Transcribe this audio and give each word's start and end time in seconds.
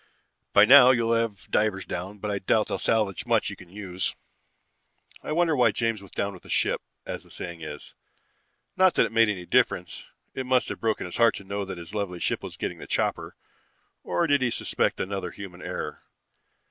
By 0.51 0.65
now 0.65 0.89
you'll 0.89 1.13
have 1.13 1.47
divers 1.51 1.85
down, 1.85 2.17
but 2.17 2.31
I 2.31 2.39
doubt 2.39 2.69
they'll 2.69 2.79
salvage 2.79 3.27
much 3.27 3.51
you 3.51 3.55
can 3.55 3.69
use. 3.69 4.15
"I 5.21 5.31
wonder 5.31 5.55
why 5.55 5.69
James 5.71 6.01
went 6.01 6.15
down 6.15 6.33
with 6.33 6.41
the 6.41 6.49
ship, 6.49 6.81
as 7.05 7.21
the 7.21 7.29
saying 7.29 7.61
is? 7.61 7.93
Not 8.75 8.95
that 8.95 9.05
it 9.05 9.11
made 9.11 9.29
any 9.29 9.45
difference. 9.45 10.05
It 10.33 10.47
must 10.47 10.69
have 10.69 10.81
broken 10.81 11.05
his 11.05 11.17
heart 11.17 11.35
to 11.35 11.43
know 11.43 11.65
that 11.65 11.77
his 11.77 11.93
lovely 11.93 12.19
ship 12.19 12.41
was 12.41 12.57
getting 12.57 12.79
the 12.79 12.87
chopper. 12.87 13.35
Or 14.03 14.25
did 14.25 14.41
he 14.41 14.49
suspect 14.49 14.99
another 14.99 15.29
human 15.29 15.61
error? 15.61 16.01